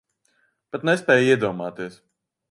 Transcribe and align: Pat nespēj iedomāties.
Pat 0.75 0.87
nespēj 0.89 1.27
iedomāties. 1.33 1.99